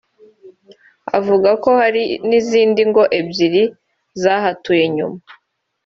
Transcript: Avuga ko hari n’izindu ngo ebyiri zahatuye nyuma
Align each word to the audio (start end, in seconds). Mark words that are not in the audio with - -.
Avuga 1.17 1.49
ko 1.63 1.69
hari 1.81 2.03
n’izindu 2.27 2.81
ngo 2.89 3.03
ebyiri 3.19 3.63
zahatuye 4.21 4.85
nyuma 4.95 5.19